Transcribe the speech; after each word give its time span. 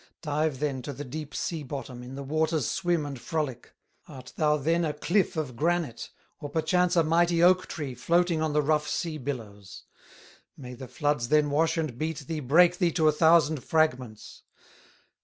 Dive 0.23 0.57
then 0.59 0.81
to 0.81 0.93
the 0.93 1.03
deep 1.05 1.35
sea 1.35 1.61
bottom, 1.61 2.01
In 2.01 2.15
the 2.15 2.23
waters 2.23 2.67
swim 2.67 3.05
and 3.05 3.21
frolic. 3.21 3.75
"Art 4.07 4.33
thou 4.35 4.57
then 4.57 4.83
a 4.83 4.93
cliff 4.95 5.37
of 5.37 5.55
granite, 5.55 6.09
Or 6.39 6.49
perchance 6.49 6.95
a 6.95 7.03
mighty 7.03 7.43
oak 7.43 7.67
tree, 7.67 7.93
Floating 7.93 8.41
on 8.41 8.53
the 8.53 8.63
rough 8.63 8.87
sea 8.87 9.19
billows? 9.19 9.83
May 10.57 10.73
the 10.73 10.87
floods 10.87 11.27
then 11.27 11.51
wash 11.51 11.77
and 11.77 11.99
beat 11.99 12.17
thee, 12.27 12.39
Break 12.39 12.79
thee 12.79 12.91
to 12.93 13.07
a 13.07 13.11
thousand 13.11 13.63
fragments." 13.63 14.41